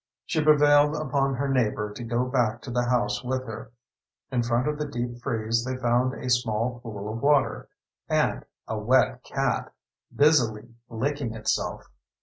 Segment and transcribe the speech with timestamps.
[0.25, 3.71] She prevailed upon her neighbor to go back to the house with her.
[4.31, 7.69] In front of the deep freeze they found a small pool of water,
[8.09, 9.71] and a wet cat,
[10.11, 11.87] busily licking itself.